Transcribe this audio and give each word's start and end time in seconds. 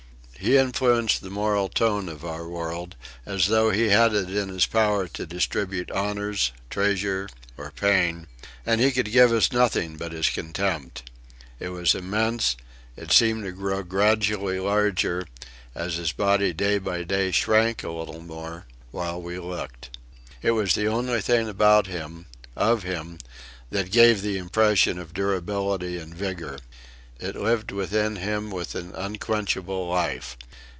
He 0.39 0.57
influenced 0.57 1.21
the 1.21 1.29
moral 1.29 1.69
tone 1.69 2.09
of 2.09 2.25
our 2.25 2.47
world 2.49 2.95
as 3.27 3.45
though 3.45 3.69
he 3.69 3.89
had 3.89 4.11
it 4.15 4.35
in 4.35 4.49
his 4.49 4.65
power 4.65 5.07
to 5.09 5.27
distribute 5.27 5.91
honours, 5.91 6.51
treasures, 6.71 7.29
or 7.57 7.69
pain; 7.69 8.25
and 8.65 8.81
he 8.81 8.91
could 8.91 9.11
give 9.11 9.31
us 9.31 9.51
nothing 9.51 9.97
but 9.97 10.13
his 10.13 10.29
contempt. 10.31 11.11
It 11.59 11.69
was 11.69 11.93
immense; 11.93 12.55
it 12.97 13.11
seemed 13.11 13.43
to 13.43 13.51
grow 13.51 13.83
gradually 13.83 14.59
larger, 14.59 15.27
as 15.75 15.97
his 15.97 16.11
body 16.11 16.53
day 16.53 16.79
by 16.79 17.03
day 17.03 17.29
shrank 17.29 17.83
a 17.83 17.91
little 17.91 18.21
more, 18.21 18.65
while 18.89 19.21
we 19.21 19.37
looked. 19.37 19.95
It 20.41 20.51
was 20.51 20.73
the 20.73 20.87
only 20.87 21.21
thing 21.21 21.47
about 21.49 21.85
him 21.85 22.25
of 22.55 22.81
him 22.81 23.19
that 23.69 23.91
gave 23.91 24.23
the 24.23 24.39
impression 24.39 24.97
of 24.97 25.13
durability 25.13 25.99
and 25.99 26.15
vigour. 26.15 26.57
It 27.23 27.35
lived 27.35 27.69
within 27.71 28.15
him 28.15 28.49
with 28.49 28.73
an 28.73 28.95
unquenchable 28.95 29.87
life. 29.87 30.35